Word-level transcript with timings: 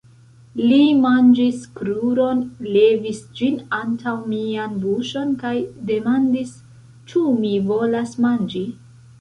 Li 0.59 0.77
manĝis 1.01 1.59
kruron, 1.79 2.41
levis 2.77 3.19
ĝin 3.41 3.59
antaŭ 3.81 4.15
mian 4.31 4.81
buŝon 4.87 5.37
kaj 5.45 5.55
demandis 5.91 6.57
ĉu 7.13 7.27
mi 7.45 7.57
volas 7.71 8.21
manĝi. 8.27 8.69